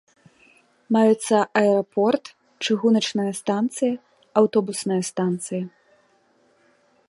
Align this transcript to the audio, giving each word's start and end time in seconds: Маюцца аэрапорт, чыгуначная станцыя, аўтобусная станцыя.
Маюцца 0.95 1.37
аэрапорт, 1.61 2.25
чыгуначная 2.67 3.27
станцыя, 3.41 3.93
аўтобусная 4.41 5.01
станцыя. 5.11 5.63